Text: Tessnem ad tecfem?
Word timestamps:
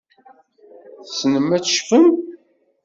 Tessnem 1.05 1.49
ad 1.57 1.63
tecfem? 1.63 2.07